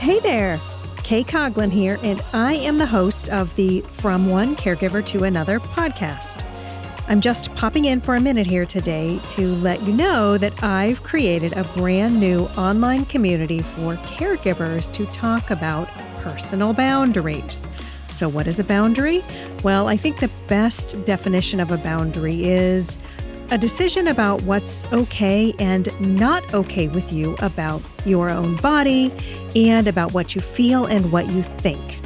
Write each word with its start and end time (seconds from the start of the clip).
Hey 0.00 0.20
there, 0.20 0.60
Kay 1.02 1.24
Coglin 1.24 1.72
here, 1.72 1.98
and 2.04 2.22
I 2.32 2.54
am 2.54 2.78
the 2.78 2.86
host 2.86 3.30
of 3.30 3.52
the 3.56 3.80
From 3.80 4.28
One 4.28 4.54
Caregiver 4.54 5.04
to 5.06 5.24
Another 5.24 5.58
podcast. 5.58 6.44
I'm 7.08 7.20
just 7.20 7.52
popping 7.56 7.86
in 7.86 8.00
for 8.00 8.14
a 8.14 8.20
minute 8.20 8.46
here 8.46 8.64
today 8.64 9.20
to 9.30 9.56
let 9.56 9.82
you 9.82 9.92
know 9.92 10.38
that 10.38 10.62
I've 10.62 11.02
created 11.02 11.56
a 11.56 11.64
brand 11.76 12.14
new 12.14 12.42
online 12.56 13.06
community 13.06 13.58
for 13.58 13.94
caregivers 13.94 14.88
to 14.92 15.04
talk 15.06 15.50
about 15.50 15.88
personal 16.22 16.72
boundaries. 16.72 17.66
So, 18.12 18.28
what 18.28 18.46
is 18.46 18.60
a 18.60 18.64
boundary? 18.64 19.24
Well, 19.64 19.88
I 19.88 19.96
think 19.96 20.20
the 20.20 20.30
best 20.46 21.04
definition 21.06 21.58
of 21.58 21.72
a 21.72 21.76
boundary 21.76 22.44
is 22.44 22.98
a 23.50 23.56
decision 23.56 24.08
about 24.08 24.42
what's 24.42 24.84
okay 24.92 25.54
and 25.58 25.88
not 26.00 26.52
okay 26.52 26.88
with 26.88 27.12
you 27.12 27.34
about 27.40 27.82
your 28.04 28.30
own 28.30 28.56
body 28.56 29.12
and 29.56 29.86
about 29.86 30.12
what 30.12 30.34
you 30.34 30.40
feel 30.40 30.84
and 30.84 31.10
what 31.10 31.28
you 31.30 31.42
think. 31.42 32.00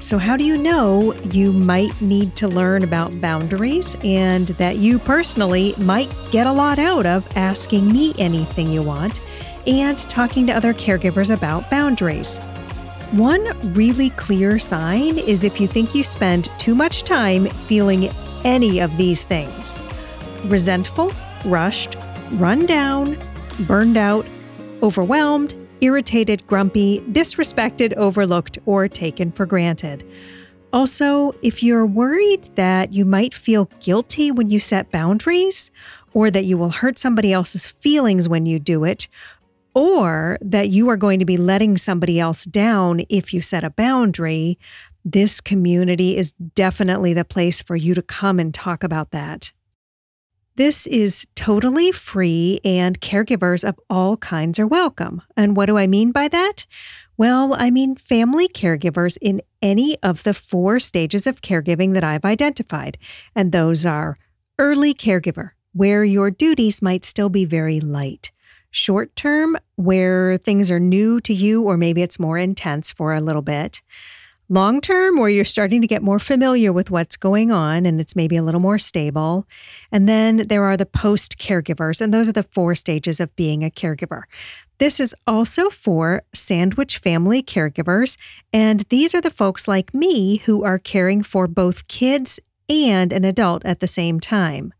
So, 0.00 0.16
how 0.16 0.38
do 0.38 0.44
you 0.44 0.56
know 0.56 1.12
you 1.32 1.52
might 1.52 2.00
need 2.00 2.34
to 2.36 2.48
learn 2.48 2.82
about 2.82 3.20
boundaries 3.20 3.94
and 4.02 4.48
that 4.48 4.76
you 4.76 4.98
personally 4.98 5.74
might 5.76 6.10
get 6.30 6.46
a 6.46 6.52
lot 6.52 6.78
out 6.78 7.04
of 7.04 7.28
asking 7.36 7.92
me 7.92 8.14
anything 8.18 8.70
you 8.70 8.80
want 8.80 9.20
and 9.66 9.98
talking 9.98 10.46
to 10.46 10.54
other 10.54 10.72
caregivers 10.72 11.32
about 11.32 11.68
boundaries? 11.70 12.38
One 13.12 13.44
really 13.74 14.08
clear 14.10 14.58
sign 14.58 15.18
is 15.18 15.44
if 15.44 15.60
you 15.60 15.66
think 15.66 15.94
you 15.94 16.02
spend 16.02 16.48
too 16.58 16.74
much 16.74 17.02
time 17.02 17.46
feeling 17.48 18.08
any 18.44 18.78
of 18.78 18.96
these 18.96 19.26
things 19.26 19.82
resentful, 20.44 21.12
rushed, 21.44 21.96
run 22.32 22.66
down, 22.66 23.18
burned 23.60 23.96
out, 23.96 24.26
overwhelmed, 24.82 25.54
irritated, 25.80 26.46
grumpy, 26.46 27.00
disrespected, 27.12 27.94
overlooked, 27.96 28.58
or 28.66 28.88
taken 28.88 29.32
for 29.32 29.46
granted. 29.46 30.04
Also, 30.72 31.34
if 31.42 31.62
you're 31.62 31.86
worried 31.86 32.48
that 32.54 32.92
you 32.92 33.04
might 33.04 33.34
feel 33.34 33.68
guilty 33.80 34.30
when 34.30 34.50
you 34.50 34.60
set 34.60 34.90
boundaries, 34.90 35.70
or 36.12 36.30
that 36.30 36.44
you 36.44 36.58
will 36.58 36.70
hurt 36.70 36.98
somebody 36.98 37.32
else's 37.32 37.66
feelings 37.66 38.28
when 38.28 38.46
you 38.46 38.58
do 38.58 38.84
it, 38.84 39.08
or 39.74 40.38
that 40.40 40.68
you 40.68 40.88
are 40.88 40.96
going 40.96 41.18
to 41.18 41.24
be 41.24 41.36
letting 41.36 41.76
somebody 41.76 42.18
else 42.18 42.44
down 42.44 43.02
if 43.08 43.32
you 43.32 43.40
set 43.40 43.64
a 43.64 43.70
boundary, 43.70 44.58
this 45.04 45.40
community 45.40 46.16
is 46.16 46.32
definitely 46.54 47.14
the 47.14 47.24
place 47.24 47.62
for 47.62 47.76
you 47.76 47.94
to 47.94 48.02
come 48.02 48.38
and 48.38 48.52
talk 48.52 48.82
about 48.82 49.10
that. 49.12 49.52
This 50.60 50.86
is 50.88 51.26
totally 51.34 51.90
free, 51.90 52.60
and 52.66 53.00
caregivers 53.00 53.66
of 53.66 53.80
all 53.88 54.18
kinds 54.18 54.58
are 54.58 54.66
welcome. 54.66 55.22
And 55.34 55.56
what 55.56 55.64
do 55.64 55.78
I 55.78 55.86
mean 55.86 56.12
by 56.12 56.28
that? 56.28 56.66
Well, 57.16 57.54
I 57.54 57.70
mean 57.70 57.96
family 57.96 58.46
caregivers 58.46 59.16
in 59.22 59.40
any 59.62 59.96
of 60.02 60.22
the 60.22 60.34
four 60.34 60.78
stages 60.78 61.26
of 61.26 61.40
caregiving 61.40 61.94
that 61.94 62.04
I've 62.04 62.26
identified. 62.26 62.98
And 63.34 63.52
those 63.52 63.86
are 63.86 64.18
early 64.58 64.92
caregiver, 64.92 65.52
where 65.72 66.04
your 66.04 66.30
duties 66.30 66.82
might 66.82 67.06
still 67.06 67.30
be 67.30 67.46
very 67.46 67.80
light. 67.80 68.30
Short 68.70 69.16
term, 69.16 69.56
where 69.76 70.36
things 70.36 70.70
are 70.70 70.78
new 70.78 71.20
to 71.20 71.32
you, 71.32 71.62
or 71.62 71.78
maybe 71.78 72.02
it's 72.02 72.20
more 72.20 72.36
intense 72.36 72.92
for 72.92 73.14
a 73.14 73.22
little 73.22 73.40
bit 73.40 73.80
long 74.50 74.80
term, 74.80 75.16
where 75.16 75.30
you're 75.30 75.44
starting 75.44 75.80
to 75.80 75.86
get 75.86 76.02
more 76.02 76.18
familiar 76.18 76.72
with 76.72 76.90
what's 76.90 77.16
going 77.16 77.50
on 77.50 77.86
and 77.86 78.00
it's 78.00 78.16
maybe 78.16 78.36
a 78.36 78.42
little 78.42 78.60
more 78.60 78.78
stable. 78.78 79.46
And 79.90 80.08
then 80.08 80.48
there 80.48 80.64
are 80.64 80.76
the 80.76 80.84
post 80.84 81.38
caregivers, 81.38 82.00
and 82.00 82.12
those 82.12 82.28
are 82.28 82.32
the 82.32 82.42
four 82.42 82.74
stages 82.74 83.20
of 83.20 83.34
being 83.36 83.64
a 83.64 83.70
caregiver. 83.70 84.24
This 84.78 84.98
is 84.98 85.14
also 85.26 85.70
for 85.70 86.22
sandwich 86.34 86.98
family 86.98 87.42
caregivers, 87.42 88.18
and 88.52 88.80
these 88.88 89.14
are 89.14 89.20
the 89.20 89.30
folks 89.30 89.68
like 89.68 89.94
me 89.94 90.38
who 90.38 90.64
are 90.64 90.78
caring 90.78 91.22
for 91.22 91.46
both 91.46 91.86
kids 91.86 92.40
and 92.68 93.12
an 93.12 93.24
adult 93.24 93.64
at 93.64 93.80
the 93.80 93.88
same 93.88 94.20
time. 94.20 94.72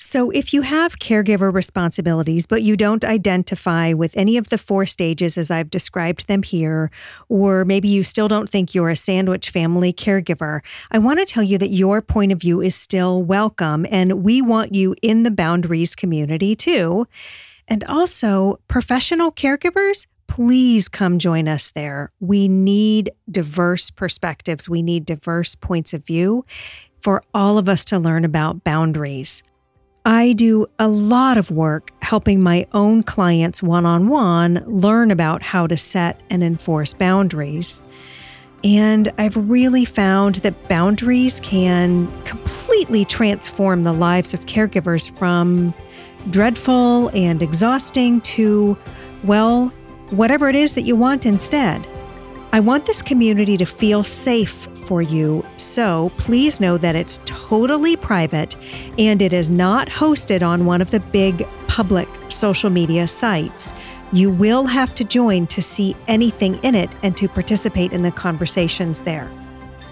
So, 0.00 0.30
if 0.30 0.54
you 0.54 0.62
have 0.62 1.00
caregiver 1.00 1.52
responsibilities, 1.52 2.46
but 2.46 2.62
you 2.62 2.76
don't 2.76 3.04
identify 3.04 3.92
with 3.92 4.16
any 4.16 4.36
of 4.36 4.48
the 4.48 4.56
four 4.56 4.86
stages 4.86 5.36
as 5.36 5.50
I've 5.50 5.70
described 5.70 6.28
them 6.28 6.44
here, 6.44 6.92
or 7.28 7.64
maybe 7.64 7.88
you 7.88 8.04
still 8.04 8.28
don't 8.28 8.48
think 8.48 8.76
you're 8.76 8.90
a 8.90 8.96
sandwich 8.96 9.50
family 9.50 9.92
caregiver, 9.92 10.60
I 10.92 10.98
want 10.98 11.18
to 11.18 11.26
tell 11.26 11.42
you 11.42 11.58
that 11.58 11.70
your 11.70 12.00
point 12.00 12.30
of 12.30 12.40
view 12.40 12.60
is 12.60 12.76
still 12.76 13.20
welcome, 13.20 13.86
and 13.90 14.22
we 14.22 14.40
want 14.40 14.72
you 14.72 14.94
in 15.02 15.24
the 15.24 15.32
boundaries 15.32 15.96
community 15.96 16.54
too. 16.54 17.08
And 17.66 17.82
also, 17.82 18.60
professional 18.68 19.32
caregivers, 19.32 20.06
please 20.28 20.88
come 20.88 21.18
join 21.18 21.48
us 21.48 21.70
there. 21.70 22.12
We 22.20 22.46
need 22.46 23.10
diverse 23.28 23.90
perspectives, 23.90 24.68
we 24.68 24.80
need 24.80 25.06
diverse 25.06 25.56
points 25.56 25.92
of 25.92 26.06
view 26.06 26.44
for 27.00 27.20
all 27.34 27.58
of 27.58 27.68
us 27.68 27.84
to 27.86 27.98
learn 27.98 28.24
about 28.24 28.62
boundaries. 28.62 29.42
I 30.04 30.32
do 30.32 30.66
a 30.78 30.88
lot 30.88 31.36
of 31.36 31.50
work 31.50 31.92
helping 32.02 32.42
my 32.42 32.66
own 32.72 33.02
clients 33.02 33.62
one 33.62 33.84
on 33.84 34.08
one 34.08 34.62
learn 34.66 35.10
about 35.10 35.42
how 35.42 35.66
to 35.66 35.76
set 35.76 36.22
and 36.30 36.42
enforce 36.42 36.94
boundaries. 36.94 37.82
And 38.64 39.12
I've 39.18 39.36
really 39.36 39.84
found 39.84 40.36
that 40.36 40.68
boundaries 40.68 41.40
can 41.40 42.08
completely 42.24 43.04
transform 43.04 43.82
the 43.82 43.92
lives 43.92 44.34
of 44.34 44.46
caregivers 44.46 45.16
from 45.18 45.74
dreadful 46.30 47.08
and 47.08 47.42
exhausting 47.42 48.20
to, 48.22 48.76
well, 49.22 49.68
whatever 50.10 50.48
it 50.48 50.56
is 50.56 50.74
that 50.74 50.82
you 50.82 50.96
want 50.96 51.26
instead. 51.26 51.86
I 52.50 52.60
want 52.60 52.86
this 52.86 53.02
community 53.02 53.58
to 53.58 53.66
feel 53.66 54.02
safe 54.02 54.68
for 54.86 55.02
you, 55.02 55.44
so 55.58 56.10
please 56.16 56.60
know 56.60 56.78
that 56.78 56.96
it's 56.96 57.20
totally 57.26 57.94
private 57.94 58.56
and 58.96 59.20
it 59.20 59.34
is 59.34 59.50
not 59.50 59.88
hosted 59.88 60.40
on 60.42 60.64
one 60.64 60.80
of 60.80 60.90
the 60.90 61.00
big 61.00 61.46
public 61.66 62.08
social 62.30 62.70
media 62.70 63.06
sites. 63.06 63.74
You 64.12 64.30
will 64.30 64.64
have 64.64 64.94
to 64.94 65.04
join 65.04 65.46
to 65.48 65.60
see 65.60 65.94
anything 66.06 66.54
in 66.64 66.74
it 66.74 66.90
and 67.02 67.14
to 67.18 67.28
participate 67.28 67.92
in 67.92 68.00
the 68.00 68.10
conversations 68.10 69.02
there. 69.02 69.30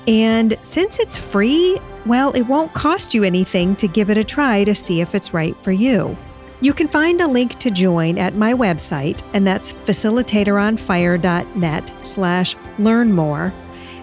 And 0.08 0.56
since 0.62 0.98
it's 0.98 1.18
free, 1.18 1.78
well, 2.06 2.32
it 2.32 2.42
won't 2.42 2.72
cost 2.72 3.12
you 3.12 3.22
anything 3.22 3.76
to 3.76 3.86
give 3.86 4.08
it 4.08 4.16
a 4.16 4.24
try 4.24 4.64
to 4.64 4.74
see 4.74 5.02
if 5.02 5.14
it's 5.14 5.34
right 5.34 5.54
for 5.62 5.72
you. 5.72 6.16
You 6.62 6.72
can 6.72 6.88
find 6.88 7.20
a 7.20 7.28
link 7.28 7.58
to 7.58 7.70
join 7.70 8.16
at 8.16 8.34
my 8.34 8.54
website, 8.54 9.20
and 9.34 9.46
that's 9.46 9.74
facilitatoronfire.net 9.74 11.92
slash 12.02 12.56
learn 12.78 13.12
more. 13.12 13.52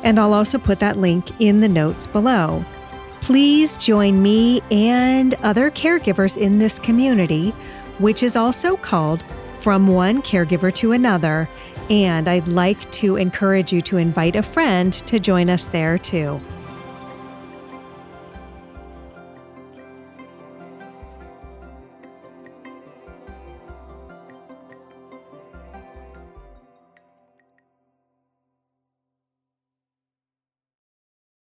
And 0.04 0.20
I'll 0.20 0.34
also 0.34 0.60
put 0.60 0.78
that 0.80 0.98
link 0.98 1.30
in 1.40 1.62
the 1.62 1.70
notes 1.70 2.06
below. 2.06 2.64
Please 3.22 3.76
join 3.78 4.22
me 4.22 4.62
and 4.70 5.34
other 5.36 5.72
caregivers 5.72 6.38
in 6.38 6.60
this 6.60 6.78
community, 6.78 7.50
which 7.98 8.22
is 8.22 8.36
also 8.36 8.78
called 8.78 9.24
From 9.56 9.88
One 9.88 10.22
Caregiver 10.22 10.72
to 10.76 10.92
Another. 10.92 11.50
And 11.90 12.28
I'd 12.28 12.48
like 12.48 12.92
to 12.92 13.16
encourage 13.16 13.74
you 13.74 13.82
to 13.84 13.98
invite 13.98 14.36
a 14.36 14.44
friend 14.44 14.94
to 14.94 15.20
join 15.20 15.50
us 15.50 15.70
there 15.70 15.98
too. 15.98 16.40